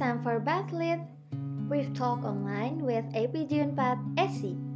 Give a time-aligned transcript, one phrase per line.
[0.00, 1.04] time for Bathlit,
[1.68, 4.00] Brief Talk Online with APG 4
[4.32, 4.69] SC.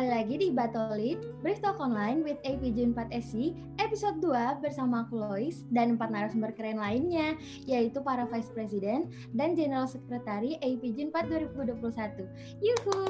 [0.00, 5.20] Kembali lagi di Batolit, Brief Talk Online with APG 4 SC, episode 2 bersama aku
[5.20, 7.36] Lois dan empat narasumber keren lainnya,
[7.68, 12.16] yaitu para Vice President dan General Secretary APG 4 2021.
[12.64, 13.00] Yuhu!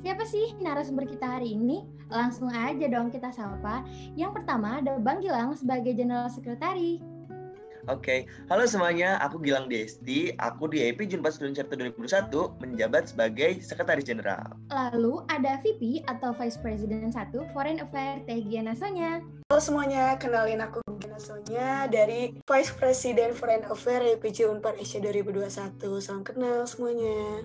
[0.00, 1.84] Siapa sih narasumber kita hari ini?
[2.08, 3.84] Langsung aja dong kita sapa.
[4.16, 7.11] Yang pertama ada Bang Gilang sebagai General Secretary.
[7.90, 9.18] Oke, halo semuanya.
[9.26, 10.30] Aku Gilang Desti.
[10.38, 14.54] Aku di EP Junpas Student Chapter 2021 menjabat sebagai Sekretaris Jenderal.
[14.70, 19.18] Lalu ada VP atau Vice President 1 Foreign Affairs Teh Giana Sonya.
[19.50, 25.82] Halo semuanya, kenalin aku Giana Sonya dari Vice President Foreign Affairs EPJ Unpar Asia 2021.
[25.98, 27.42] Salam kenal semuanya.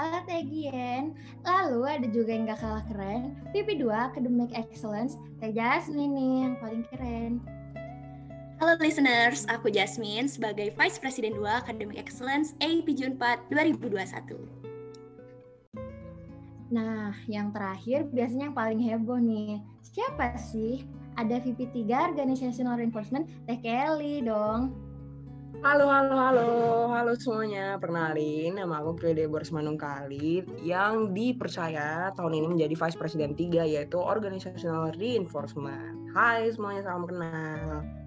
[0.00, 1.12] Halo Teh Gien.
[1.44, 6.88] Lalu ada juga yang gak kalah keren, VP2 Academic Excellence Teh Jasmine nih yang paling
[6.88, 7.44] keren.
[8.62, 14.30] Halo listeners, aku Jasmine sebagai Vice President 2 Academic Excellence APJ 4 2021.
[16.70, 19.58] Nah, yang terakhir biasanya yang paling heboh nih.
[19.82, 20.86] Siapa sih?
[21.18, 24.70] Ada VP3 Organizational Reinforcement Teh Kelly dong.
[25.66, 26.46] Halo, halo, halo,
[26.94, 27.74] halo semuanya.
[27.82, 33.66] Perkenalin, nama aku Kede Boris Manung Khalid yang dipercaya tahun ini menjadi Vice President 3
[33.66, 36.14] yaitu Organizational Reinforcement.
[36.14, 38.03] Hai semuanya, salam kenal.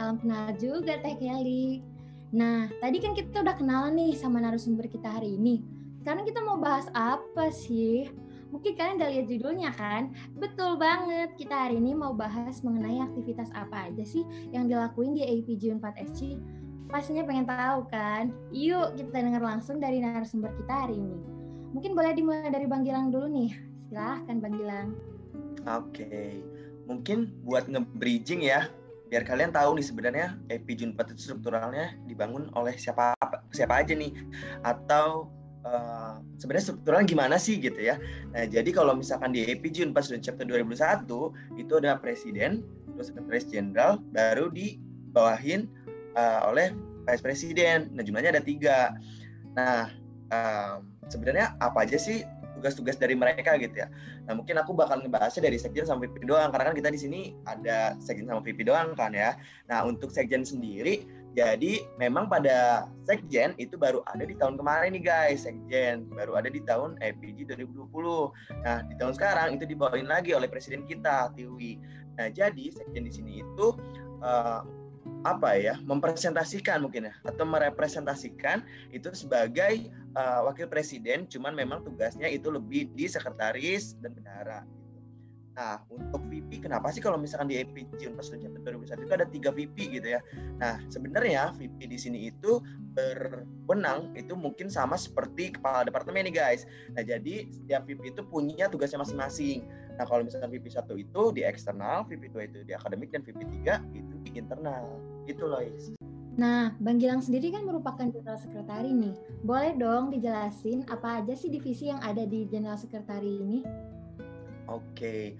[0.00, 1.84] Salam kenal juga Teh Kelly.
[2.32, 5.60] Nah, tadi kan kita udah kenalan nih sama narasumber kita hari ini.
[6.00, 8.08] Sekarang kita mau bahas apa sih?
[8.48, 10.16] Mungkin kalian udah lihat judulnya kan?
[10.40, 14.24] Betul banget, kita hari ini mau bahas mengenai aktivitas apa aja sih
[14.56, 16.40] yang dilakuin di APG 4SC.
[16.88, 18.32] Pastinya pengen tahu kan?
[18.56, 21.20] Yuk kita dengar langsung dari narasumber kita hari ini.
[21.76, 23.52] Mungkin boleh dimulai dari Bang Gilang dulu nih.
[23.92, 24.96] Silahkan Bang Gilang.
[25.68, 26.40] Oke,
[26.88, 28.64] mungkin buat nge-bridging ya,
[29.10, 33.12] biar kalian tahu nih sebenarnya EP Junpat itu strukturalnya dibangun oleh siapa
[33.50, 34.14] siapa aja nih
[34.62, 35.26] atau
[35.66, 37.98] uh, sebenarnya strukturalnya gimana sih gitu ya.
[38.32, 41.10] Nah, jadi kalau misalkan di EP Junpat Student Chapter 2001
[41.58, 42.62] itu ada presiden,
[42.94, 45.66] terus sekretaris jenderal, baru dibawahin
[46.14, 46.72] uh, oleh
[47.10, 47.90] vice presiden.
[47.92, 48.94] Nah, jumlahnya ada tiga.
[49.58, 49.90] Nah,
[50.30, 52.22] um, sebenarnya apa aja sih
[52.60, 53.88] tugas-tugas dari mereka gitu ya.
[54.28, 57.20] Nah mungkin aku bakal ngebahasnya dari sekjen sama VP doang karena kan kita di sini
[57.48, 59.32] ada sekjen sama VP doang kan ya.
[59.72, 65.04] Nah untuk sekjen sendiri jadi memang pada sekjen itu baru ada di tahun kemarin nih
[65.08, 67.88] guys sekjen baru ada di tahun EPG 2020.
[68.66, 71.80] Nah di tahun sekarang itu dibawain lagi oleh presiden kita Tiwi.
[72.20, 73.72] Nah jadi sekjen di sini itu
[74.20, 74.60] uh,
[75.20, 82.26] apa ya mempresentasikan mungkin ya atau merepresentasikan itu sebagai uh, wakil presiden cuman memang tugasnya
[82.30, 84.64] itu lebih di sekretaris dan bendahara.
[85.58, 89.50] Nah, untuk VP kenapa sih kalau misalkan di EPG Unpas Student 2001 itu ada tiga
[89.50, 90.20] VP gitu ya.
[90.62, 92.62] Nah, sebenarnya VP di sini itu
[92.94, 96.62] berwenang itu mungkin sama seperti kepala departemen nih guys.
[96.94, 99.66] Nah, jadi setiap VP itu punya tugasnya masing-masing.
[99.98, 103.44] Nah, kalau misalkan VP 1 itu di eksternal, VP 2 itu di akademik, dan VP
[103.66, 104.86] 3 itu di internal.
[105.28, 105.60] Gitu loh.
[106.40, 109.12] Nah, Bang Gilang sendiri kan merupakan General Sekretari nih.
[109.44, 113.60] Boleh dong dijelasin apa aja sih divisi yang ada di General Sekretari ini?
[114.70, 115.34] Oke,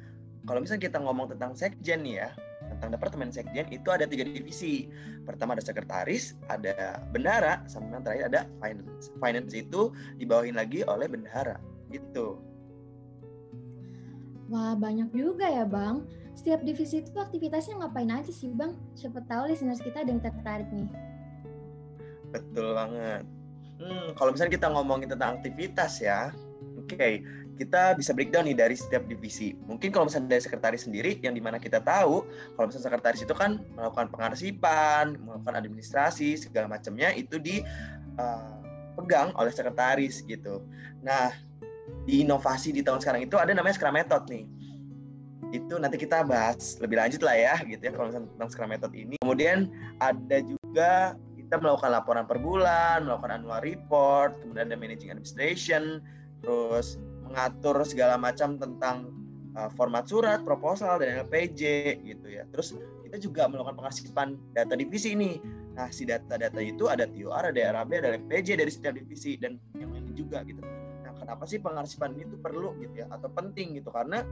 [0.44, 2.28] kalau misalnya kita ngomong tentang sekjen nih ya,
[2.76, 4.90] tentang departemen sekjen itu ada tiga divisi.
[5.22, 9.14] Pertama ada sekretaris, ada bendahara, sama yang terakhir ada finance.
[9.22, 11.62] Finance itu dibawahin lagi oleh bendahara,
[11.94, 12.42] gitu.
[14.50, 16.10] Wah, banyak juga ya, Bang.
[16.34, 18.74] Setiap divisi itu aktivitasnya ngapain aja sih, Bang?
[18.98, 20.90] Siapa tahu listeners kita ada yang tertarik nih.
[22.34, 23.22] Betul banget.
[23.78, 26.34] Hmm, kalau misalnya kita ngomongin tentang aktivitas ya,
[26.76, 27.22] oke, okay,
[27.60, 29.52] kita bisa breakdown nih dari setiap divisi.
[29.68, 32.24] Mungkin kalau misalnya dari sekretaris sendiri, yang di mana kita tahu,
[32.56, 39.52] kalau misalnya sekretaris itu kan melakukan pengarsipan, melakukan administrasi, segala macamnya itu dipegang uh, oleh
[39.52, 40.64] sekretaris gitu.
[41.04, 41.36] Nah,
[42.08, 44.48] di inovasi di tahun sekarang itu ada namanya Scrum Method nih.
[45.52, 48.92] Itu nanti kita bahas lebih lanjut lah ya gitu ya kalau misalnya tentang Scrum Method
[48.96, 49.20] ini.
[49.20, 49.68] Kemudian
[50.00, 56.00] ada juga kita melakukan laporan per bulan, melakukan annual report, kemudian ada managing administration,
[56.40, 56.96] terus
[57.30, 59.14] mengatur segala macam tentang
[59.54, 61.62] uh, format surat, proposal dan LPJ
[62.02, 62.42] gitu ya.
[62.50, 62.74] Terus
[63.06, 65.38] kita juga melakukan pengarsipan data divisi ini.
[65.78, 69.94] Nah, si data-data itu ada TUR, ada RAB, ada LPJ dari setiap divisi dan yang
[69.94, 70.60] lain juga gitu.
[71.06, 74.26] Nah, kenapa sih pengarsipan ini tuh perlu gitu ya atau penting gitu karena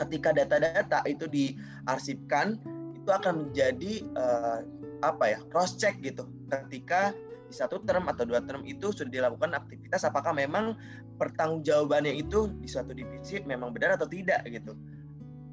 [0.00, 2.58] ketika data-data itu diarsipkan
[2.98, 4.58] itu akan menjadi uh,
[5.04, 7.12] apa ya cross check gitu ketika
[7.54, 10.74] di satu term atau dua term itu sudah dilakukan aktivitas apakah memang
[11.22, 14.74] pertanggungjawabannya itu di suatu divisi memang benar atau tidak gitu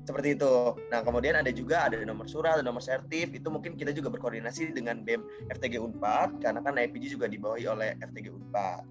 [0.01, 0.73] seperti itu.
[0.89, 4.73] Nah kemudian ada juga ada nomor surat, ada nomor sertif itu mungkin kita juga berkoordinasi
[4.73, 5.21] dengan BEM
[5.53, 8.83] FTG Unpad karena kan IPG juga dibawahi oleh FTG Unpad.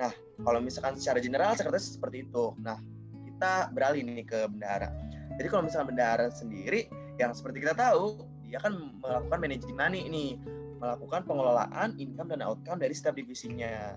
[0.00, 2.56] Nah kalau misalkan secara general sekretaris seperti itu.
[2.64, 2.80] Nah
[3.28, 4.88] kita beralih nih ke bendahara.
[5.36, 6.88] Jadi kalau misalkan bendahara sendiri
[7.20, 8.72] yang seperti kita tahu dia kan
[9.04, 10.40] melakukan manajemen ini
[10.84, 13.96] melakukan pengelolaan income dan outcome dari setiap divisinya.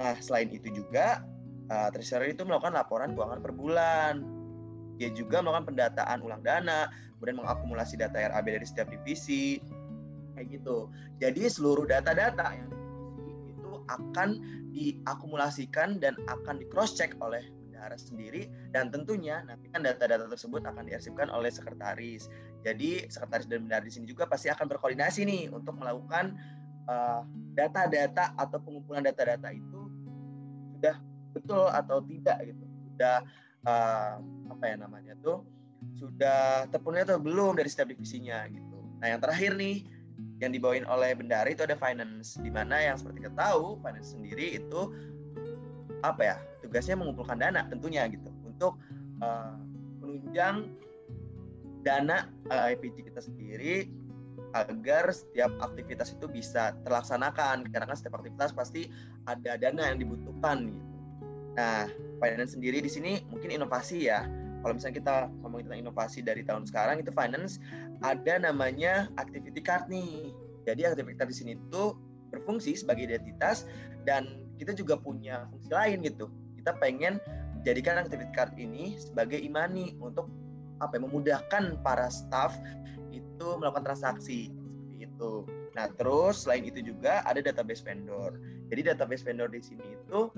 [0.00, 1.20] Nah, selain itu juga
[1.68, 4.24] uh, treasurer itu melakukan laporan keuangan per bulan.
[4.96, 6.88] Dia juga melakukan pendataan ulang dana,
[7.20, 9.60] kemudian mengakumulasi data RAB dari setiap divisi.
[10.32, 10.88] Kayak gitu.
[11.20, 12.72] Jadi seluruh data-data yang
[13.46, 14.28] itu akan
[14.72, 17.44] diakumulasikan dan akan di cross check oleh
[17.78, 22.26] bendahara sendiri dan tentunya nanti kan data-data tersebut akan diarsipkan oleh sekretaris.
[22.66, 26.34] Jadi sekretaris dan bendahara di sini juga pasti akan berkoordinasi nih untuk melakukan
[26.90, 27.22] eh,
[27.54, 29.86] data-data atau pengumpulan data-data itu
[30.74, 30.98] sudah
[31.30, 32.64] betul atau tidak gitu.
[32.90, 33.22] Sudah
[33.62, 34.18] uh,
[34.50, 35.46] apa ya namanya tuh
[35.94, 38.78] sudah terpenuhi atau belum dari setiap divisinya gitu.
[38.98, 39.86] Nah yang terakhir nih
[40.42, 44.58] yang dibawain oleh bendahara itu ada finance di mana yang seperti kita tahu finance sendiri
[44.58, 44.94] itu
[46.02, 46.36] apa ya
[46.68, 48.76] tugasnya mengumpulkan dana tentunya gitu untuk
[49.24, 49.56] uh,
[50.04, 50.68] menunjang
[51.82, 53.88] dana uh, kita sendiri
[54.56, 58.88] agar setiap aktivitas itu bisa terlaksanakan karena kan setiap aktivitas pasti
[59.28, 60.84] ada dana yang dibutuhkan gitu.
[61.58, 61.90] Nah,
[62.22, 64.24] finance sendiri di sini mungkin inovasi ya.
[64.62, 67.62] Kalau misalnya kita ngomongin tentang inovasi dari tahun sekarang itu finance
[68.02, 70.30] ada namanya activity card nih.
[70.66, 71.94] Jadi activity card di sini itu
[72.30, 73.66] berfungsi sebagai identitas
[74.06, 74.28] dan
[74.58, 76.30] kita juga punya fungsi lain gitu.
[76.68, 77.16] Kita pengen
[77.56, 80.28] menjadikan activity card ini sebagai imani untuk
[80.84, 82.60] apa ya, memudahkan para staff
[83.08, 84.52] itu melakukan transaksi
[85.00, 85.48] itu.
[85.72, 88.36] Nah, terus selain itu juga ada database vendor.
[88.68, 90.28] Jadi database vendor di sini itu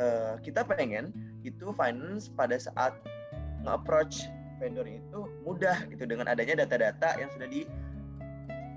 [0.00, 1.12] uh, kita pengen
[1.44, 2.96] itu finance pada saat
[3.68, 4.32] nge-approach
[4.64, 7.68] vendor itu mudah gitu dengan adanya data-data yang sudah di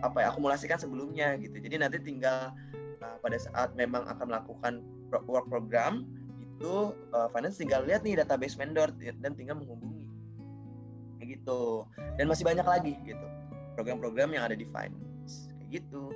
[0.03, 1.63] apa ya akumulasikan sebelumnya gitu.
[1.63, 2.51] Jadi nanti tinggal
[2.99, 4.73] uh, pada saat memang akan melakukan
[5.15, 6.03] work program
[6.61, 10.05] itu uh, finance tinggal lihat nih database vendor dan tinggal menghubungi
[11.31, 11.87] gitu
[12.19, 13.25] dan masih banyak lagi gitu
[13.73, 16.13] program-program yang ada di finance kayak gitu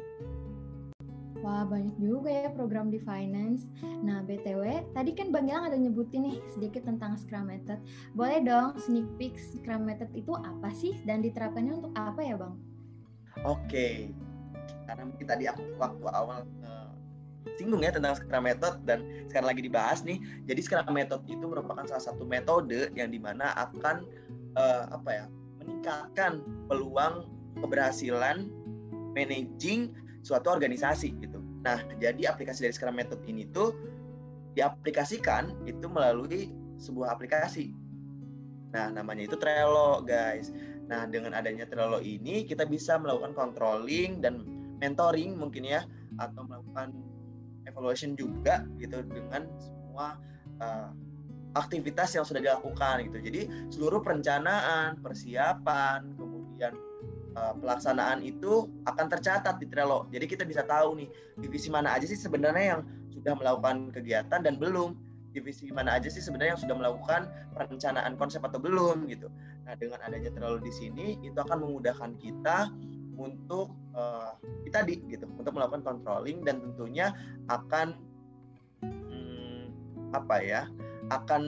[1.44, 3.70] Wah, banyak juga ya program di finance.
[4.02, 7.78] Nah, BTW, tadi kan Bang Gilang ada nyebutin nih sedikit tentang Scrum Method.
[8.18, 12.58] Boleh dong sneak peek Scrum Method itu apa sih dan diterapkannya untuk apa ya, Bang?
[13.46, 14.10] Oke.
[14.90, 16.85] Karena mungkin tadi aku waktu awal uh,
[17.58, 20.18] singgung ya tentang Scrum Method dan sekarang lagi dibahas nih.
[20.50, 24.06] Jadi Scrum Method itu merupakan salah satu metode yang di mana akan
[24.58, 25.26] uh, apa ya
[25.62, 27.30] meningkatkan peluang
[27.62, 28.50] keberhasilan
[29.16, 29.94] managing
[30.26, 31.40] suatu organisasi gitu.
[31.66, 33.74] Nah, jadi aplikasi dari Scrum Method ini tuh
[34.54, 37.74] diaplikasikan itu melalui sebuah aplikasi.
[38.76, 40.52] Nah, namanya itu Trello, guys.
[40.86, 44.44] Nah, dengan adanya Trello ini kita bisa melakukan controlling dan
[44.78, 45.82] mentoring mungkin ya
[46.20, 46.94] atau melakukan
[47.76, 50.16] evaluation juga gitu dengan semua
[50.64, 50.90] uh,
[51.56, 53.18] aktivitas yang sudah dilakukan gitu.
[53.20, 53.42] Jadi
[53.72, 56.76] seluruh perencanaan, persiapan, kemudian
[57.36, 60.08] uh, pelaksanaan itu akan tercatat di Trello.
[60.12, 61.08] Jadi kita bisa tahu nih
[61.40, 64.96] divisi mana aja sih sebenarnya yang sudah melakukan kegiatan dan belum.
[65.36, 69.28] Divisi mana aja sih sebenarnya yang sudah melakukan perencanaan konsep atau belum gitu.
[69.68, 72.72] Nah dengan adanya Trello di sini itu akan memudahkan kita
[73.16, 74.36] untuk uh,
[74.68, 77.16] kita di gitu untuk melakukan controlling dan tentunya
[77.50, 77.96] akan
[78.84, 79.64] hmm,
[80.14, 80.62] apa ya
[81.10, 81.44] akan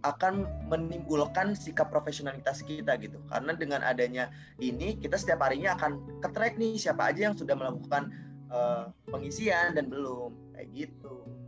[0.00, 3.20] akan menimbulkan sikap profesionalitas kita gitu.
[3.28, 7.52] Karena dengan adanya ini kita setiap harinya akan ke track nih siapa aja yang sudah
[7.52, 8.08] melakukan
[8.48, 11.39] uh, pengisian dan belum kayak gitu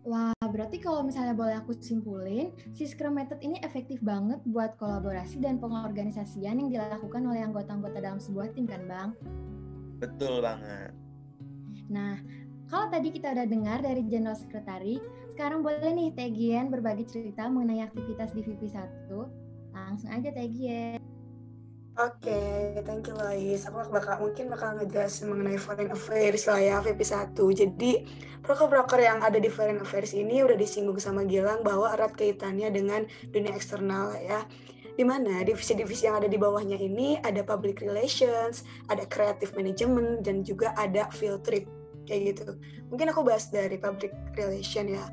[0.00, 5.44] Wah, berarti kalau misalnya boleh aku simpulin, si Scrum Method ini efektif banget buat kolaborasi
[5.44, 9.12] dan pengorganisasian yang dilakukan oleh anggota-anggota dalam sebuah tim kan, Bang?
[10.00, 10.96] Betul banget.
[11.92, 12.16] Nah,
[12.72, 14.96] kalau tadi kita udah dengar dari General Secretary,
[15.36, 19.10] sekarang boleh nih Tegian berbagi cerita mengenai aktivitas di VP1.
[19.76, 20.96] Langsung aja Tegian.
[22.00, 23.68] Oke, okay, thank you Lois.
[23.68, 27.36] Aku bakal mungkin bakal ngejelasin mengenai foreign affairs lah ya VP1.
[27.36, 28.08] Jadi
[28.40, 33.04] broker-broker yang ada di foreign affairs ini udah disinggung sama Gilang bahwa erat kaitannya dengan
[33.28, 34.48] dunia eksternal ya.
[34.96, 40.40] Di mana divisi-divisi yang ada di bawahnya ini ada public relations, ada creative management, dan
[40.40, 41.68] juga ada field trip
[42.08, 42.56] kayak gitu.
[42.88, 45.04] Mungkin aku bahas dari public relation ya.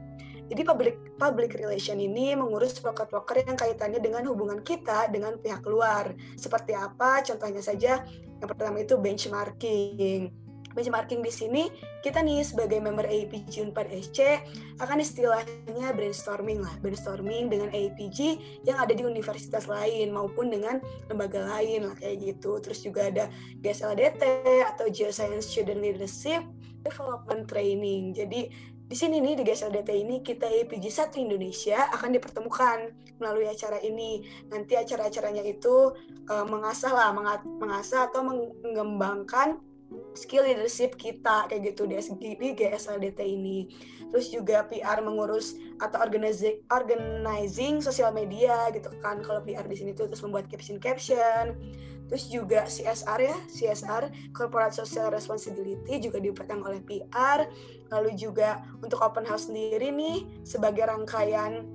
[0.48, 6.16] Jadi public public relation ini mengurus proker-proker yang kaitannya dengan hubungan kita dengan pihak luar.
[6.40, 7.20] Seperti apa?
[7.24, 8.04] Contohnya saja
[8.38, 10.48] yang pertama itu benchmarking.
[10.78, 11.64] Benchmarking di sini
[12.06, 14.20] kita nih sebagai member APG 4SC
[14.78, 20.78] akan istilahnya brainstorming lah, brainstorming dengan APG yang ada di universitas lain maupun dengan
[21.10, 22.62] lembaga lain lah kayak gitu.
[22.62, 23.26] Terus juga ada
[23.58, 24.22] GSLDT
[24.70, 26.46] atau Geoscience Student Leadership
[26.86, 28.14] Development Training.
[28.14, 28.54] Jadi
[28.88, 34.24] di sini nih di GSLDT ini kita IPG 1 Indonesia akan dipertemukan melalui acara ini.
[34.48, 35.92] Nanti acara-acaranya itu
[36.32, 37.12] uh, mengasah lah,
[37.44, 38.24] mengasah atau
[38.64, 39.60] mengembangkan
[40.16, 43.68] skill leadership kita kayak gitu di, di GSLDT ini.
[44.08, 49.20] Terus juga PR mengurus atau organizing organizing sosial media gitu kan.
[49.20, 51.60] Kalau PR di sini tuh terus membuat caption-caption
[52.08, 57.48] Terus juga CSR ya, CSR Corporate Social Responsibility juga dipegang oleh PR.
[57.92, 61.68] Lalu juga untuk open house sendiri nih sebagai rangkaian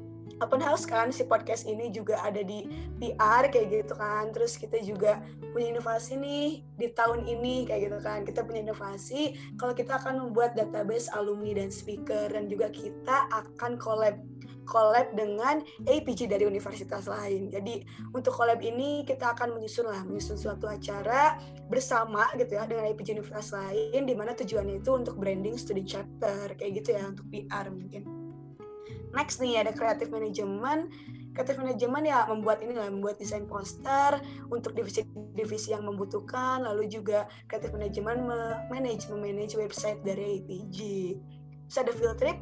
[0.42, 2.66] open house kan si podcast ini juga ada di
[2.98, 4.34] PR kayak gitu kan.
[4.34, 5.22] Terus kita juga
[5.54, 8.26] punya inovasi nih di tahun ini kayak gitu kan.
[8.26, 13.78] Kita punya inovasi kalau kita akan membuat database alumni dan speaker dan juga kita akan
[13.78, 14.18] collab
[14.64, 17.50] collab dengan APG dari universitas lain.
[17.50, 17.82] Jadi
[18.14, 23.18] untuk collab ini kita akan menyusun lah, menyusun suatu acara bersama gitu ya dengan APG
[23.18, 27.66] universitas lain di mana tujuannya itu untuk branding studi chapter kayak gitu ya untuk PR
[27.70, 28.22] mungkin.
[29.12, 30.88] Next nih ada creative management.
[31.32, 34.20] Creative management ya membuat ini lah, membuat desain poster
[34.52, 38.28] untuk divisi-divisi yang membutuhkan, lalu juga creative management
[38.68, 40.76] manage memanage website dari APG.
[41.72, 42.36] Terus ada field trip,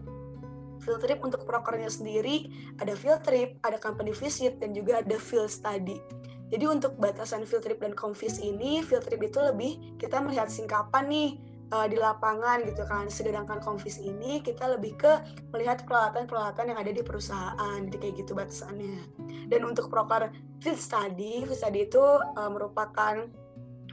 [0.91, 2.51] field trip untuk prokernya sendiri,
[2.83, 6.03] ada field trip, ada company visit, dan juga ada field study.
[6.51, 11.07] Jadi untuk batasan field trip dan convis ini, field trip itu lebih kita melihat singkapan
[11.07, 11.39] nih
[11.71, 13.07] uh, di lapangan gitu kan.
[13.07, 15.13] Sedangkan convis ini kita lebih ke
[15.55, 17.79] melihat peralatan-peralatan yang ada di perusahaan.
[17.87, 18.99] Jadi kayak gitu batasannya.
[19.47, 22.03] Dan untuk proker field study, field study itu
[22.35, 23.31] uh, merupakan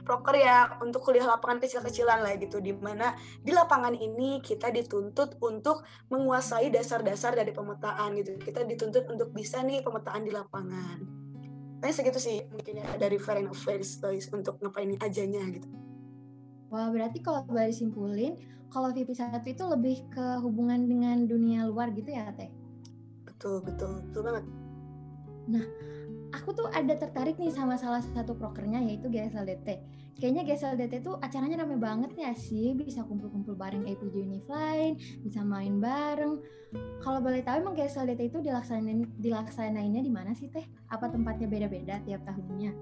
[0.08, 3.12] proker ya untuk kuliah lapangan kecil-kecilan lah gitu di mana
[3.44, 9.60] di lapangan ini kita dituntut untuk menguasai dasar-dasar dari pemetaan gitu kita dituntut untuk bisa
[9.60, 11.18] nih pemetaan di lapangan
[11.78, 14.02] Nah segitu sih mungkin ya dari Foreign Affairs
[14.34, 15.70] untuk ngapain ajanya gitu.
[16.68, 18.34] Wah berarti kalau boleh simpulin,
[18.68, 22.50] kalau VP1 itu lebih ke hubungan dengan dunia luar gitu ya Teh?
[23.24, 24.44] Betul, betul, betul banget.
[25.48, 25.64] Nah,
[26.48, 29.84] aku tuh ada tertarik nih sama salah satu prokernya yaitu GSLDT.
[30.16, 35.76] Kayaknya GSLDT tuh acaranya rame banget ya sih, bisa kumpul-kumpul bareng APJ Unifline, bisa main
[35.76, 36.40] bareng.
[37.04, 40.64] Kalau boleh tahu emang GSLDT itu dilaksanain dilaksanainnya di mana sih teh?
[40.88, 42.72] Apa tempatnya beda-beda tiap tahunnya?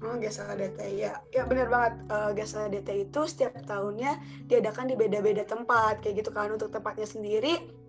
[0.00, 1.92] Oh, GSLDT ya, ya benar banget.
[2.08, 4.16] Uh, eh, GSLDT itu setiap tahunnya
[4.48, 6.48] diadakan di beda-beda tempat, kayak gitu kan.
[6.48, 7.79] Untuk tempatnya sendiri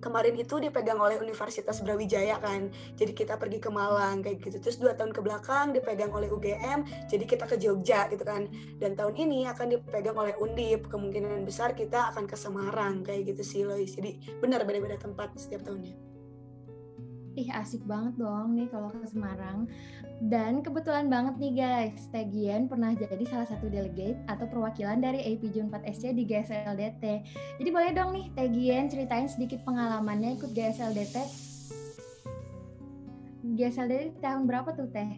[0.00, 2.72] kemarin itu dipegang oleh Universitas Brawijaya kan.
[2.96, 4.58] Jadi kita pergi ke Malang kayak gitu.
[4.58, 8.48] Terus dua tahun ke belakang dipegang oleh UGM jadi kita ke Jogja gitu kan.
[8.80, 10.88] Dan tahun ini akan dipegang oleh Undip.
[10.90, 13.92] Kemungkinan besar kita akan ke Semarang kayak gitu sih Lois.
[13.94, 16.09] Jadi benar beda-beda tempat setiap tahunnya
[17.40, 19.64] Ih asik banget dong nih kalau ke Semarang.
[20.20, 25.48] Dan kebetulan banget nih guys, Tegian pernah jadi salah satu delegate atau perwakilan dari AP
[25.56, 27.04] Jun 4 SC di GSLDT.
[27.56, 31.16] Jadi boleh dong nih Tegian ceritain sedikit pengalamannya ikut GSLDT.
[33.56, 35.16] GSLDT tahun berapa tuh Teh?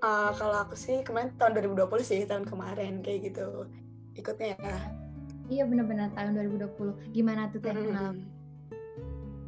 [0.00, 3.68] Uh, kalau aku sih kemarin tahun 2020 sih, tahun kemarin kayak gitu
[4.16, 4.76] ikutnya ya.
[5.52, 7.12] Iya benar-benar tahun 2020.
[7.12, 7.92] Gimana tuh Teh hmm.
[7.92, 8.33] pengalaman?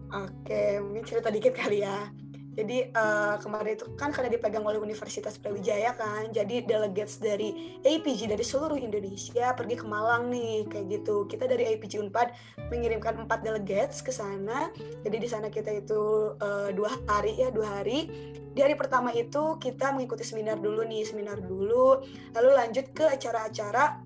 [0.07, 2.11] Oke, mungkin cerita dikit kali ya.
[2.57, 8.33] Jadi uh, kemarin itu kan karena dipegang oleh Universitas Brawijaya kan, jadi delegates dari APG
[8.33, 11.29] dari seluruh Indonesia pergi ke Malang nih kayak gitu.
[11.29, 12.33] Kita dari APG Unpad
[12.73, 14.73] mengirimkan empat delegates ke sana.
[15.05, 18.09] Jadi di sana kita itu uh, dua hari ya dua hari.
[18.57, 22.01] Di hari pertama itu kita mengikuti seminar dulu nih seminar dulu,
[22.33, 24.01] lalu lanjut ke acara-acara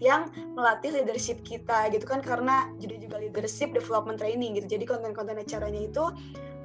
[0.00, 2.22] yang melatih leadership kita gitu kan.
[2.24, 4.78] Karena jadi juga leadership development training gitu.
[4.78, 6.04] Jadi konten-konten acaranya itu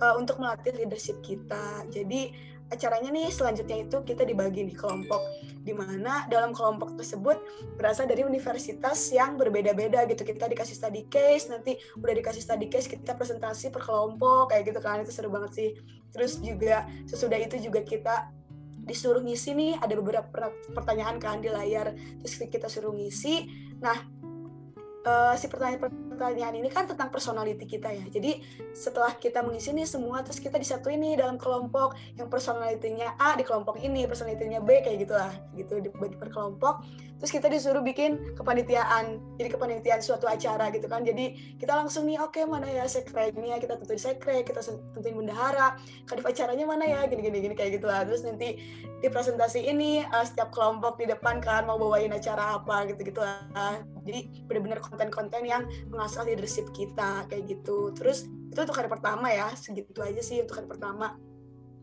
[0.01, 1.85] uh, untuk melatih leadership kita.
[1.91, 2.31] Jadi
[2.69, 5.25] acaranya nih selanjutnya itu kita dibagi di kelompok
[5.65, 7.41] di mana dalam kelompok tersebut
[7.81, 10.21] berasal dari universitas yang berbeda-beda gitu.
[10.21, 14.79] Kita dikasih study case nanti udah dikasih study case kita presentasi per kelompok kayak gitu
[14.81, 15.01] kan.
[15.01, 15.69] Itu seru banget sih.
[16.13, 18.38] Terus juga sesudah itu juga kita
[18.83, 21.93] disuruh ngisi nih ada beberapa pertanyaan kan di layar.
[22.23, 23.45] Terus kita suruh ngisi.
[23.79, 23.97] Nah
[25.05, 28.03] uh, si pertanyaan pertanyaan ini kan tentang personality kita ya.
[28.11, 28.43] Jadi
[28.75, 33.47] setelah kita mengisi nih semua, terus kita disatuin nih dalam kelompok yang personalitinya A di
[33.47, 36.83] kelompok ini, personalitinya B kayak gitulah, gitu dibagi per kelompok.
[37.19, 41.03] Terus kita disuruh bikin kepanitiaan, jadi kepanitiaan suatu acara gitu kan.
[41.03, 44.63] Jadi kita langsung nih, oke okay, mana ya sekreknya, kita tentuin sekrek, kita
[44.95, 45.75] tentuin bendahara,
[46.07, 48.07] kadif acaranya mana ya, gini-gini gini kayak gitu lah.
[48.07, 48.59] Terus nanti
[48.99, 53.83] di presentasi ini uh, setiap kelompok di depan kan mau bawain acara apa gitu-gitu lah.
[54.07, 55.67] Jadi benar-benar konten-konten yang
[56.25, 57.93] leadership kita kayak gitu.
[57.93, 61.17] Terus itu untuk hari pertama ya segitu aja sih untuk hari pertama.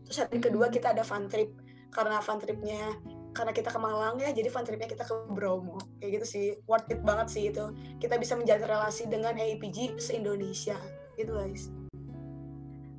[0.07, 1.51] Terus hari kedua kita ada fun trip
[1.91, 2.95] karena fun tripnya
[3.31, 5.79] karena kita ke Malang ya jadi fun tripnya kita ke Bromo.
[6.01, 7.71] Kayak gitu sih worth it banget sih itu.
[8.01, 10.75] Kita bisa menjalin relasi dengan AIPG se Indonesia
[11.15, 11.71] gitu guys.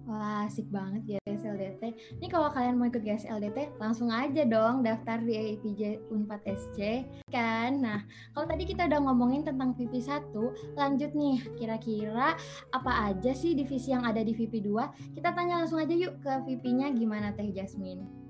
[0.08, 1.82] Wah, asik banget ya GSLDT.
[2.18, 7.78] Ini kalau kalian mau ikut GSLDT, langsung aja dong daftar di AIPJ Unpad SC kan.
[7.78, 8.02] Nah,
[8.34, 10.34] kalau tadi kita udah ngomongin tentang VP 1,
[10.74, 12.34] lanjut nih, kira-kira
[12.74, 15.14] apa aja sih divisi yang ada di VP 2?
[15.14, 18.27] Kita tanya langsung aja yuk ke VP-nya gimana Teh Jasmine.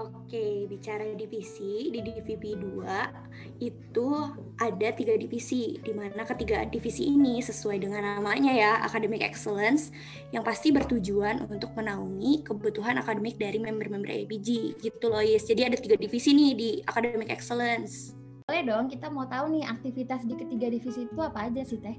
[0.00, 4.08] Oke, bicara divisi, di DVP 2 itu
[4.56, 9.92] ada tiga divisi, di mana ketiga divisi ini sesuai dengan namanya ya, Academic Excellence,
[10.32, 15.44] yang pasti bertujuan untuk menaungi kebutuhan akademik dari member-member APG, gitu loh Yes.
[15.44, 18.16] Jadi ada tiga divisi nih di Academic Excellence.
[18.48, 21.96] Boleh dong, kita mau tahu nih aktivitas di ketiga divisi itu apa aja sih Teh?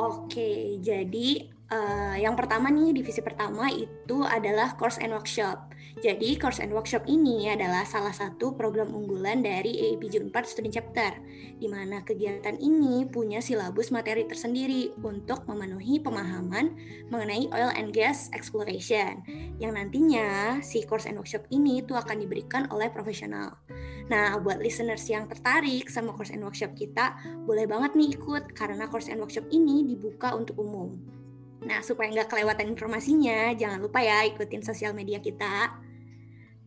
[0.00, 5.72] Oke, jadi uh, yang pertama nih, divisi pertama itu adalah Course and Workshop.
[6.00, 11.12] Jadi, Course and Workshop ini adalah salah satu program unggulan dari AIPJ 4 Student Chapter,
[11.60, 16.76] di mana kegiatan ini punya silabus materi tersendiri untuk memenuhi pemahaman
[17.12, 19.20] mengenai oil and gas exploration,
[19.60, 23.60] yang nantinya si Course and Workshop ini tuh akan diberikan oleh profesional.
[24.08, 28.88] Nah, buat listeners yang tertarik sama Course and Workshop kita, boleh banget nih ikut, karena
[28.88, 31.21] Course and Workshop ini dibuka untuk umum.
[31.62, 35.78] Nah, supaya nggak kelewatan informasinya, jangan lupa ya ikutin sosial media kita.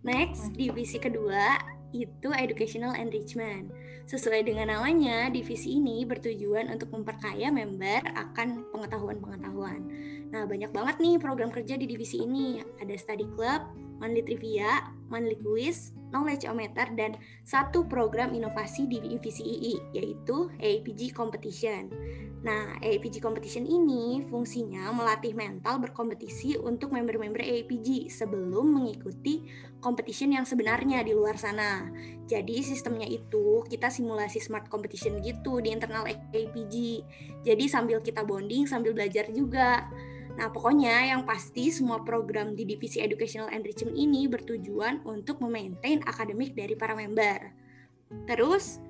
[0.06, 1.60] Next, divisi kedua
[1.96, 3.72] itu Educational Enrichment.
[4.06, 9.82] Sesuai dengan namanya, divisi ini bertujuan untuk memperkaya member akan pengetahuan-pengetahuan.
[10.30, 12.62] Nah, banyak banget nih program kerja di divisi ini.
[12.78, 13.66] Ada study club,
[13.98, 21.92] monthly trivia, monthly quiz, knowledge-o-meter, dan satu program inovasi di divisi II, yaitu APG Competition.
[22.46, 29.42] Nah, APG Competition ini fungsinya melatih mental berkompetisi untuk member-member APG sebelum mengikuti
[29.82, 31.90] competition yang sebenarnya di luar sana.
[32.30, 36.76] Jadi sistemnya itu kita simulasi smart competition gitu di internal APG.
[37.42, 39.90] Jadi sambil kita bonding sambil belajar juga.
[40.36, 46.52] Nah, pokoknya yang pasti semua program di divisi Educational Enrichment ini bertujuan untuk memaintain akademik
[46.52, 47.56] dari para member.
[48.28, 48.84] Terus,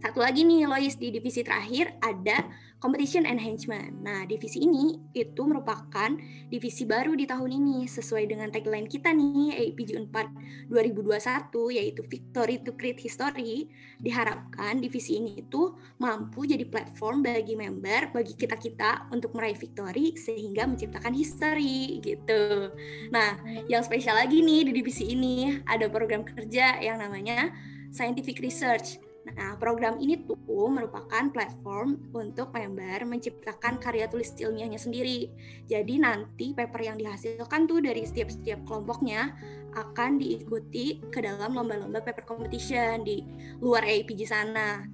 [0.00, 2.48] satu lagi nih Lois di divisi terakhir ada
[2.80, 4.00] competition enhancement.
[4.00, 6.16] Nah, divisi ini itu merupakan
[6.48, 12.64] divisi baru di tahun ini sesuai dengan tagline kita nih APG 4 2021 yaitu Victory
[12.64, 13.68] to Create History.
[14.00, 20.64] Diharapkan divisi ini itu mampu jadi platform bagi member, bagi kita-kita untuk meraih victory sehingga
[20.64, 22.72] menciptakan history gitu.
[23.12, 23.36] Nah,
[23.68, 27.52] yang spesial lagi nih di divisi ini ada program kerja yang namanya
[27.92, 30.40] Scientific Research Nah, program ini tuh
[30.72, 35.28] merupakan platform untuk member menciptakan karya tulis ilmiahnya sendiri.
[35.68, 39.36] Jadi nanti paper yang dihasilkan tuh dari setiap-setiap kelompoknya
[39.76, 43.20] akan diikuti ke dalam lomba-lomba paper competition di
[43.60, 44.88] luar APG sana.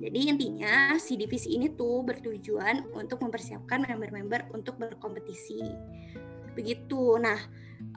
[0.00, 5.60] Jadi intinya si divisi ini tuh bertujuan untuk mempersiapkan member-member untuk berkompetisi.
[6.56, 7.20] Begitu.
[7.20, 7.38] Nah,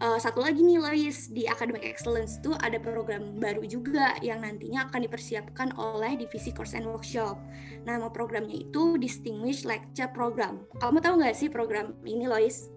[0.02, 4.90] uh, satu lagi nih Lois di Academic Excellence tuh ada program baru juga yang nantinya
[4.90, 7.40] akan dipersiapkan oleh divisi Course and Workshop.
[7.84, 10.64] Nama programnya itu Distinguished Lecture Program.
[10.80, 12.72] Kamu tahu nggak sih program ini Lois?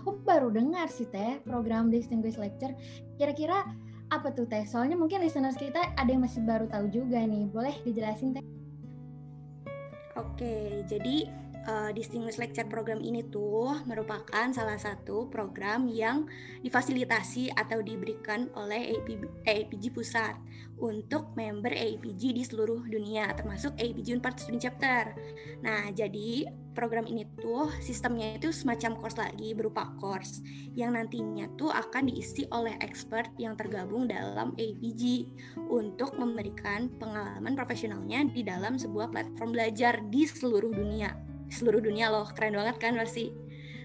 [0.00, 2.72] Aku baru dengar sih Teh program Distinguished Lecture.
[3.20, 3.68] Kira-kira
[4.08, 4.64] apa tuh Teh?
[4.64, 7.48] Soalnya mungkin listeners kita ada yang masih baru tahu juga nih.
[7.52, 8.44] Boleh dijelasin Teh?
[10.18, 11.30] Oke, jadi
[11.70, 16.26] uh, Distinguished Lecture Program ini tuh merupakan salah satu program yang
[16.66, 20.34] difasilitasi atau diberikan oleh APG, APG Pusat
[20.80, 25.02] untuk member APG di seluruh dunia termasuk APG Unpad Student Chapter.
[25.60, 30.40] Nah, jadi program ini tuh sistemnya itu semacam course lagi berupa course
[30.72, 35.28] yang nantinya tuh akan diisi oleh expert yang tergabung dalam APG
[35.68, 42.26] untuk memberikan pengalaman profesionalnya di dalam sebuah platform belajar di seluruh dunia seluruh dunia loh
[42.32, 43.34] keren banget kan pasti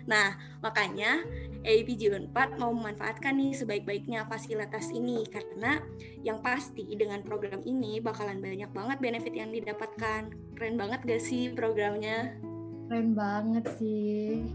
[0.05, 1.25] nah makanya
[1.65, 5.81] AIPJ Unpad mau memanfaatkan nih sebaik-baiknya fasilitas ini karena
[6.21, 10.29] yang pasti dengan program ini bakalan banyak banget benefit yang didapatkan.
[10.53, 12.37] Keren banget gak sih programnya?
[12.85, 14.45] Keren banget sih.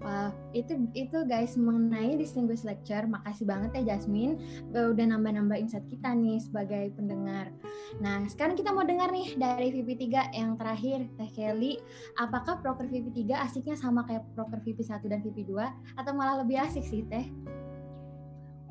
[0.00, 3.04] Wah, itu itu guys mengenai distinguished lecture.
[3.04, 4.40] Makasih banget ya Jasmine
[4.72, 7.52] udah nambah-nambah insight kita nih sebagai pendengar.
[8.00, 11.76] Nah, sekarang kita mau dengar nih dari VP3 yang terakhir, Teh Kelly.
[12.16, 15.52] Apakah proker VP3 asiknya sama kayak proker VP1 dan VP2
[16.00, 17.28] atau malah lebih asik sih, Teh?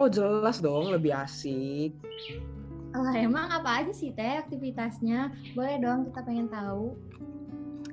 [0.01, 1.93] Oh, jelas dong lebih asik.
[2.89, 5.29] Oh, emang apa aja sih Teh aktivitasnya?
[5.53, 6.97] Boleh dong kita pengen tahu.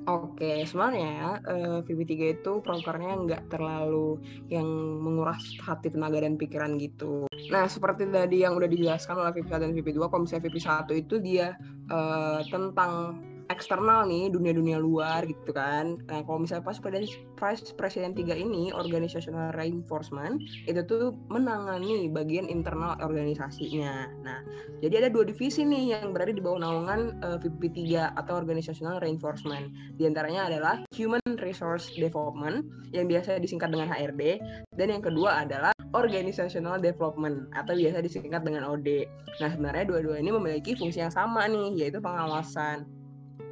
[0.07, 4.15] Oke, sebenarnya uh, VP3 itu prokernya nggak terlalu
[4.47, 4.63] yang
[5.03, 7.27] menguras hati, tenaga, dan pikiran gitu.
[7.51, 11.59] Nah, seperti tadi yang udah dijelaskan oleh VP1 dan VP2, kalau misalnya VP1 itu dia
[11.91, 15.99] uh, tentang eksternal nih dunia-dunia luar gitu kan.
[16.07, 22.97] Nah kalau misalnya pas Vice Presiden 3 ini organizational reinforcement itu tuh menangani bagian internal
[22.99, 24.09] organisasinya.
[24.23, 24.39] Nah
[24.83, 28.99] jadi ada dua divisi nih yang berada di bawah naungan uh, VP 3 atau organizational
[28.99, 29.71] reinforcement.
[29.95, 34.41] Di antaranya adalah Human Resource Development yang biasa disingkat dengan HRD
[34.75, 39.07] dan yang kedua adalah Organizational Development atau biasa disingkat dengan OD.
[39.39, 42.96] Nah sebenarnya dua-dua ini memiliki fungsi yang sama nih yaitu pengawasan.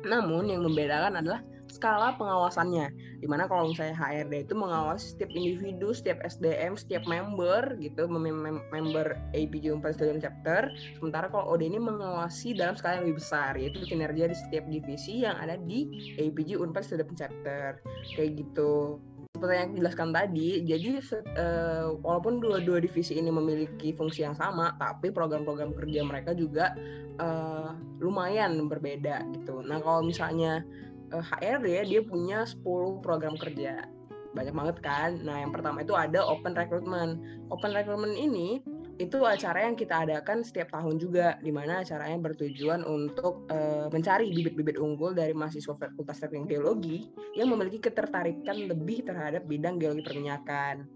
[0.06, 1.42] Namun yang membedakan adalah
[1.76, 2.88] skala pengawasannya.
[3.20, 8.64] Di mana kalau misalnya HRD itu mengawasi setiap individu, setiap SDM, setiap member gitu, mem
[8.72, 10.72] member APJ Unpad Student Chapter.
[11.02, 15.28] Sementara kalau OD ini mengawasi dalam skala yang lebih besar, yaitu kinerja di setiap divisi
[15.28, 17.84] yang ada di APJ Unpad Student Chapter.
[18.16, 19.02] Kayak gitu
[19.36, 21.04] seperti yang dijelaskan tadi, jadi
[21.36, 26.72] uh, walaupun dua-dua divisi ini memiliki fungsi yang sama, tapi program-program kerja mereka juga
[27.20, 29.60] uh, lumayan berbeda gitu.
[29.60, 30.64] Nah kalau misalnya
[31.12, 32.64] uh, eh, HRD dia punya 10
[33.04, 33.84] program kerja,
[34.32, 35.20] banyak banget kan.
[35.24, 37.20] Nah yang pertama itu ada open recruitment.
[37.52, 38.64] Open recruitment ini
[38.96, 44.32] itu acara yang kita adakan setiap tahun juga, di mana acaranya bertujuan untuk uh, mencari
[44.32, 50.88] bibit-bibit unggul dari mahasiswa Fakultas Teknik Geologi yang memiliki ketertarikan lebih terhadap bidang geologi perminyakan.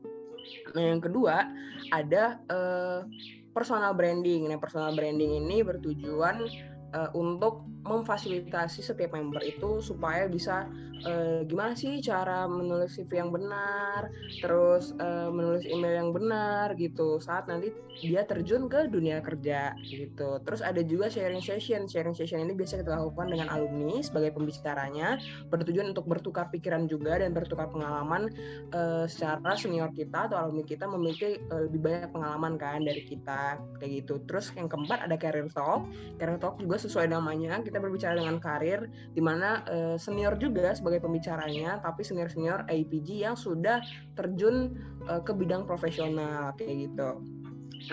[0.79, 1.43] Nah, yang kedua
[1.91, 3.03] ada uh,
[3.51, 4.47] personal branding.
[4.47, 6.47] Nah, personal branding ini bertujuan
[6.95, 10.67] uh, untuk memfasilitasi setiap member itu supaya bisa
[11.05, 14.11] uh, gimana sih cara menulis CV yang benar,
[14.43, 20.39] terus uh, menulis email yang benar gitu saat nanti dia terjun ke dunia kerja gitu.
[20.47, 21.85] Terus ada juga sharing session.
[21.87, 25.19] Sharing session ini biasa kita lakukan dengan alumni sebagai pembicaranya
[25.51, 28.31] bertujuan untuk bertukar pikiran juga dan bertukar pengalaman
[28.71, 33.59] uh, secara senior kita atau alumni kita memiliki uh, lebih banyak pengalaman kan dari kita
[33.83, 34.23] kayak gitu.
[34.27, 35.83] Terus yang keempat ada career talk.
[36.15, 41.05] Career talk juga sesuai namanya kita berbicara dengan karir di mana uh, senior juga sebagai
[41.05, 43.79] pembicaranya tapi senior-senior APG yang sudah
[44.17, 44.73] terjun
[45.05, 47.21] uh, ke bidang profesional kayak gitu.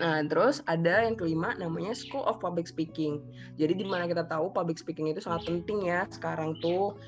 [0.03, 3.23] Nah, terus ada yang kelima namanya School of Public Speaking.
[3.55, 6.99] Jadi di mana kita tahu public speaking itu sangat penting ya sekarang tuh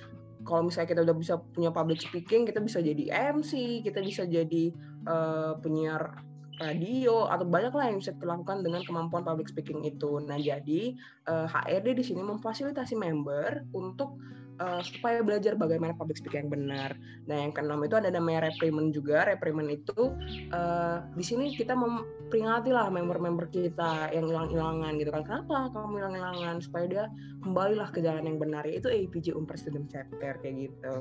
[0.46, 4.72] kalau misalnya kita udah bisa punya public speaking, kita bisa jadi MC, kita bisa jadi
[5.04, 6.24] uh, penyiar
[6.59, 10.18] radio atau banyak lah yang bisa dilakukan dengan kemampuan public speaking itu.
[10.23, 10.94] Nah, jadi
[11.31, 14.18] uh, eh, HRD di sini memfasilitasi member untuk
[14.61, 16.90] uh, supaya belajar bagaimana public speaking yang benar.
[17.27, 19.27] Nah, yang keenam itu ada namanya reprimand juga.
[19.27, 20.12] Reprimand itu
[20.55, 25.23] uh, di sini kita memperingati lah member-member kita yang hilang-hilangan gitu kan.
[25.25, 26.57] Kenapa kamu hilang-hilangan?
[26.62, 27.05] Supaya dia
[27.42, 30.94] kembalilah ke jalan yang benar APG Umper Student Chapter kayak gitu.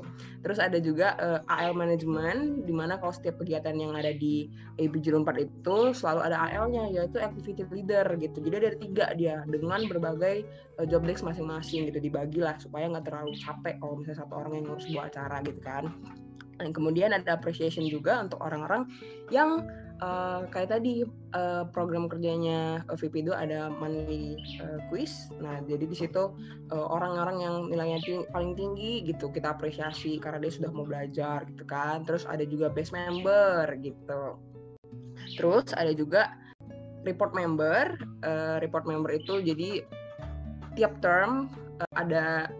[0.46, 4.46] Terus ada juga uh, AL Management di mana kalau setiap kegiatan yang ada di
[4.78, 8.38] APG Unpad itu selalu ada AL-nya yaitu Activity Leader gitu.
[8.38, 10.46] Jadi ada tiga dia dengan berbagai
[10.78, 14.64] uh, job desk masing-masing gitu dibagilah supaya nggak terlalu capek kalau misalnya satu orang yang
[14.68, 15.84] ngurus sebuah acara gitu kan.
[16.58, 18.84] Dan kemudian ada appreciation juga untuk orang-orang
[19.32, 19.64] yang
[20.02, 25.30] uh, kayak tadi uh, program kerjanya VP itu ada monthly uh, quiz.
[25.38, 26.34] Nah, jadi di situ
[26.74, 31.46] uh, orang-orang yang nilainya ting paling tinggi gitu kita apresiasi karena dia sudah mau belajar
[31.46, 32.02] gitu kan.
[32.02, 34.38] Terus ada juga best member gitu.
[35.38, 36.34] Terus ada juga
[37.06, 37.94] report member.
[38.26, 39.86] Uh, report member itu jadi
[40.74, 41.50] tiap term
[41.82, 42.50] uh, ada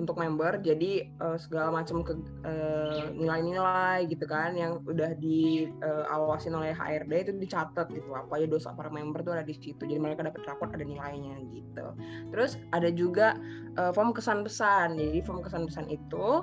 [0.00, 2.16] untuk member jadi uh, segala macam ke
[2.48, 8.46] uh, nilai-nilai gitu kan yang udah diawasin uh, oleh HRD itu dicatat gitu apa aja
[8.48, 11.86] dosa para member tuh ada di situ jadi mereka dapat raport ada nilainya gitu.
[12.32, 13.36] Terus ada juga
[13.76, 16.42] uh, form kesan pesan jadi form kesan pesan itu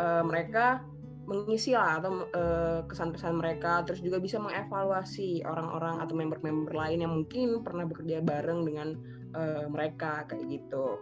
[0.00, 0.80] uh, mereka
[1.24, 7.00] mengisi lah atau uh, kesan pesan mereka terus juga bisa mengevaluasi orang-orang atau member-member lain
[7.00, 8.88] yang mungkin pernah bekerja bareng dengan
[9.32, 11.00] uh, mereka kayak gitu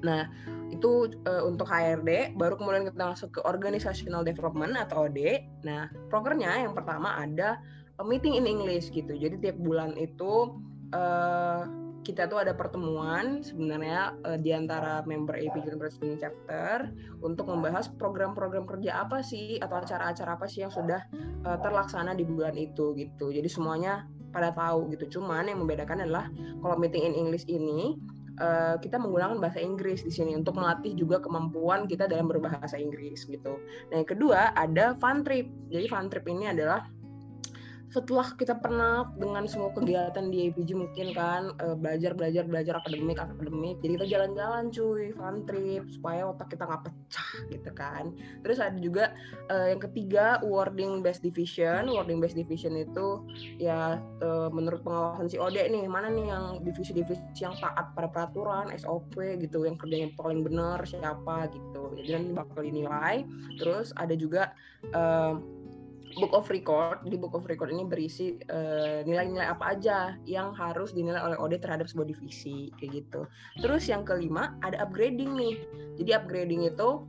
[0.00, 0.28] Nah,
[0.70, 5.44] itu uh, untuk HRD, baru kemudian kita masuk ke Organizational Development atau OD.
[5.66, 7.58] Nah, prokernya yang pertama ada
[8.00, 9.12] a meeting in English gitu.
[9.12, 10.56] Jadi tiap bulan itu
[10.96, 11.68] uh,
[12.00, 16.88] kita tuh ada pertemuan sebenarnya uh, di antara member AP University Chapter
[17.20, 21.04] untuk membahas program-program kerja apa sih atau acara-acara apa sih yang sudah
[21.44, 23.28] uh, terlaksana di bulan itu gitu.
[23.28, 25.20] Jadi semuanya pada tahu gitu.
[25.20, 26.32] Cuman yang membedakan adalah
[26.64, 28.00] kalau meeting in English ini
[28.40, 33.28] uh, kita menggunakan bahasa Inggris di sini untuk melatih juga kemampuan kita dalam berbahasa Inggris
[33.28, 33.60] gitu.
[33.92, 35.46] Nah, yang kedua ada fun trip.
[35.68, 36.88] Jadi fun trip ini adalah
[37.90, 43.18] setelah kita pernah dengan semua kegiatan di APG mungkin kan uh, belajar belajar belajar akademik
[43.18, 48.14] akademik jadi kita jalan-jalan cuy fun trip supaya otak kita nggak pecah gitu kan.
[48.46, 49.12] Terus ada juga
[49.50, 51.90] uh, yang ketiga wording based division.
[51.90, 53.24] Wording based division itu
[53.58, 58.70] ya uh, menurut pengawasan si Ode nih mana nih yang divisi-divisi yang taat pada peraturan
[58.76, 61.96] SOP gitu yang kerjanya paling benar siapa gitu.
[61.98, 63.26] Jadi nanti bakal dinilai.
[63.58, 64.54] Terus ada juga
[64.94, 65.40] uh,
[66.18, 70.90] book of record di book of record ini berisi nilai nilai-nilai apa aja yang harus
[70.90, 73.28] dinilai oleh OD terhadap sebuah divisi kayak gitu.
[73.62, 75.54] Terus yang kelima ada upgrading nih.
[76.00, 77.06] Jadi upgrading itu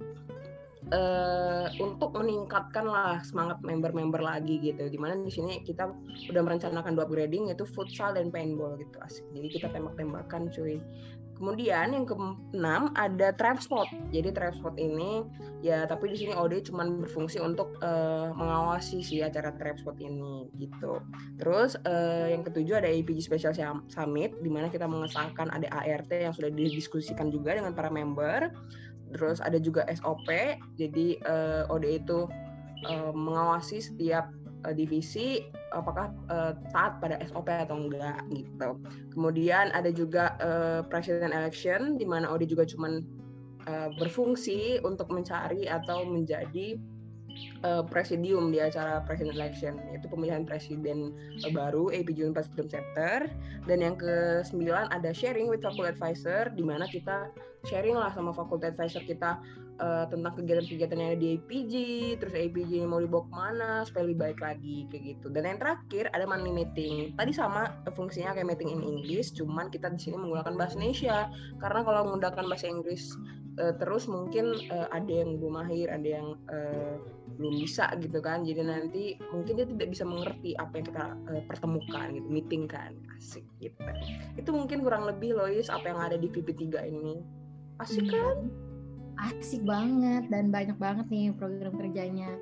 [0.92, 4.92] uh, untuk meningkatkan lah semangat member-member lagi gitu.
[4.92, 5.90] Di mana di sini kita
[6.30, 9.26] udah merencanakan dua upgrading yaitu futsal dan paintball gitu asik.
[9.34, 10.78] Jadi kita tembak-tembakan cuy.
[11.42, 13.90] Kemudian yang keenam ada transport.
[14.14, 15.26] Jadi transport ini
[15.66, 21.02] ya tapi di sini OD cuma berfungsi untuk uh, mengawasi si acara transport ini gitu.
[21.42, 23.58] Terus uh, yang ketujuh ada APG Special
[23.90, 28.54] Summit di mana kita mengesahkan ada ART yang sudah didiskusikan juga dengan para member.
[29.10, 30.30] Terus ada juga SOP.
[30.78, 32.30] Jadi uh, OD itu
[32.86, 34.30] uh, mengawasi setiap
[34.66, 38.70] uh, divisi apakah uh, taat pada SOP atau enggak gitu.
[39.16, 43.04] Kemudian ada juga uh, president election di mana OD juga cuman
[43.68, 46.78] uh, berfungsi untuk mencari atau menjadi
[47.64, 51.16] uh, presidium di acara president election yaitu pemilihan presiden
[51.56, 53.18] baru APJ Unpad Student Chapter
[53.66, 57.32] dan yang ke sembilan ada sharing with faculty advisor di mana kita
[57.70, 59.40] sharing lah sama faculty advisor kita
[59.82, 61.74] uh, tentang kegiatan-kegiatan yang ada di APG,
[62.22, 65.28] terus APG mau dibawa ke mana supaya lebih baik lagi kayak gitu.
[65.34, 67.18] Dan yang terakhir ada money meeting.
[67.18, 71.28] Tadi sama uh, fungsinya kayak meeting in English, cuman kita di sini menggunakan bahasa Indonesia
[71.58, 73.18] karena kalau menggunakan bahasa Inggris
[73.60, 76.96] uh, terus mungkin uh, ada yang belum mahir, ada yang uh,
[77.36, 78.46] belum bisa gitu kan.
[78.46, 82.94] Jadi nanti mungkin dia tidak bisa mengerti apa yang kita uh, pertemukan gitu, meeting kan.
[83.18, 83.82] Asik gitu.
[84.38, 86.64] Itu mungkin kurang lebih Lois apa yang ada di VP3
[86.94, 87.18] ini.
[87.82, 88.71] Asik kan?
[89.22, 92.34] Asik banget dan banyak banget nih program kerjanya.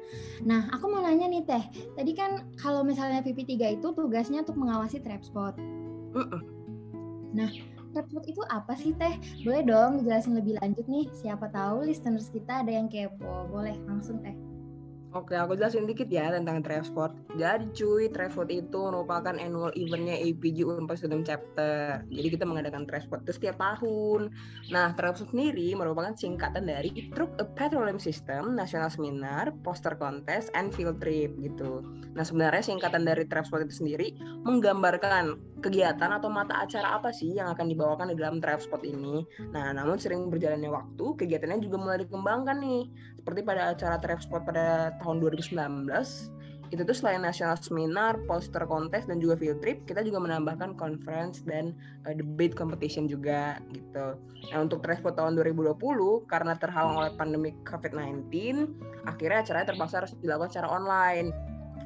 [0.48, 1.63] Nah, aku mau nanya nih Teh,
[2.00, 5.60] tadi kan kalau misalnya PP3 itu tugasnya untuk mengawasi trap spot.
[7.36, 7.52] Nah,
[7.92, 9.20] trap spot itu apa sih Teh?
[9.44, 13.48] Boleh dong dijelasin lebih lanjut nih, siapa tahu listeners kita ada yang kepo.
[13.52, 14.49] Boleh langsung Teh.
[15.10, 17.17] Oke, aku jelasin dikit ya tentang Trevsport.
[17.34, 22.06] Jadi cuy, Trevsport itu merupakan annual eventnya APG Unpad Student Chapter.
[22.13, 24.30] Jadi kita mengadakan Trevsport itu setiap tahun.
[24.69, 30.69] Nah, Trevsport sendiri merupakan singkatan dari Truk a Petroleum System, National Seminar, Poster Contest, and
[30.78, 31.82] Field Trip gitu.
[32.13, 34.13] Nah, sebenarnya singkatan dari Trevsport itu sendiri
[34.45, 39.26] menggambarkan kegiatan atau mata acara apa sih yang akan dibawakan di dalam Trevsport ini.
[39.52, 42.84] Nah, namun sering berjalannya waktu, kegiatannya juga mulai dikembangkan nih.
[43.30, 45.54] Seperti pada acara Trevsport pada tahun 2019
[46.74, 51.46] itu tuh selain national seminar, poster kontes dan juga field trip, kita juga menambahkan conference
[51.46, 51.78] dan
[52.10, 54.18] uh, debate competition juga gitu.
[54.50, 55.78] Nah untuk transport tahun 2020
[56.26, 58.34] karena terhalang oleh pandemi COVID-19,
[59.06, 61.30] akhirnya acaranya terpaksa harus dilakukan secara online.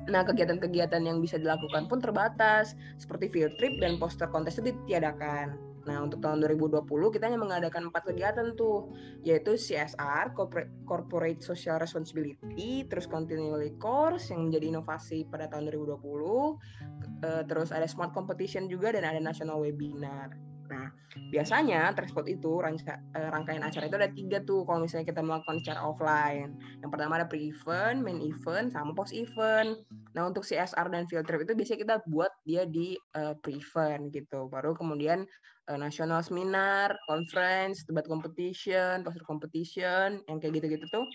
[0.08, 5.60] Nah, kegiatan-kegiatan yang bisa dilakukan pun terbatas, seperti field trip dan poster kontes itu ditiadakan.
[5.84, 10.32] Nah, untuk tahun 2020 kita hanya mengadakan empat kegiatan tuh, yaitu CSR,
[10.88, 16.56] Corporate Social Responsibility, terus Continually Course yang menjadi inovasi pada tahun 2020,
[17.28, 20.53] eh, terus ada Smart Competition juga dan ada National Webinar.
[20.74, 20.90] Nah,
[21.30, 25.86] biasanya transport itu eh, rangkaian acara itu ada tiga tuh kalau misalnya kita melakukan secara
[25.86, 26.58] offline.
[26.82, 29.78] Yang pertama ada pre-event, main event, sama post-event.
[30.18, 34.50] Nah, untuk CSR dan field trip itu biasanya kita buat dia di uh, pre-event gitu.
[34.50, 35.30] Baru kemudian
[35.70, 41.06] uh, national seminar, conference, debat competition, poster competition, yang kayak gitu-gitu tuh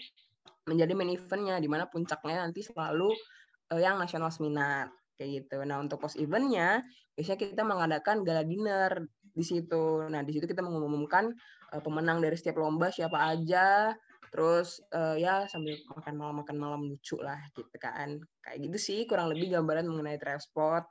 [0.70, 3.10] menjadi main eventnya, di mana puncaknya nanti selalu
[3.74, 5.58] uh, yang national seminar kayak gitu.
[5.66, 6.86] Nah untuk post eventnya
[7.18, 10.04] biasanya kita mengadakan gala dinner di situ.
[10.08, 11.32] Nah, di situ kita mengumumkan
[11.72, 13.92] uh, pemenang dari setiap lomba siapa aja.
[14.28, 18.20] Terus uh, ya sambil makan malam makan malam lucu lah gitu kan.
[18.44, 20.84] Kayak gitu sih kurang lebih gambaran mengenai transport.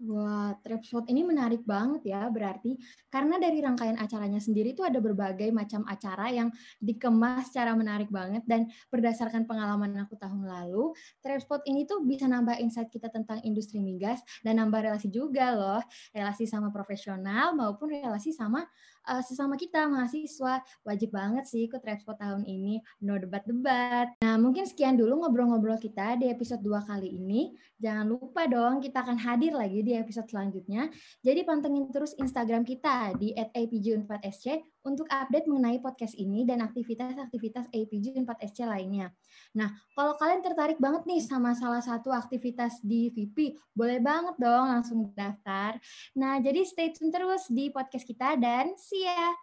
[0.00, 2.72] Wah, Trapspot ini menarik banget ya berarti.
[3.12, 6.48] Karena dari rangkaian acaranya sendiri itu ada berbagai macam acara yang
[6.80, 8.40] dikemas secara menarik banget.
[8.48, 13.84] Dan berdasarkan pengalaman aku tahun lalu, Trapspot ini tuh bisa nambah insight kita tentang industri
[13.84, 15.84] migas dan nambah relasi juga loh,
[16.16, 18.64] relasi sama profesional maupun relasi sama
[19.10, 20.62] uh, sesama kita mahasiswa.
[20.86, 24.14] Wajib banget sih ikut Repspo tahun ini, no debat-debat.
[24.22, 27.50] Nah, mungkin sekian dulu ngobrol-ngobrol kita di episode 2 kali ini.
[27.82, 30.86] Jangan lupa dong kita akan hadir lagi di episode selanjutnya.
[31.26, 38.16] Jadi pantengin terus Instagram kita di @apj4sc untuk update mengenai podcast ini dan aktivitas-aktivitas APG
[38.24, 39.12] 4SC lainnya.
[39.56, 44.66] Nah, kalau kalian tertarik banget nih sama salah satu aktivitas di VP, boleh banget dong
[44.70, 45.76] langsung daftar.
[46.16, 49.34] Nah, jadi stay tune terus di podcast kita dan see ya.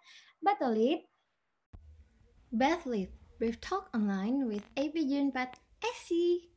[0.42, 1.06] Batolit.
[2.48, 6.47] Bathlit, Brief Talk Online with APG 4SC.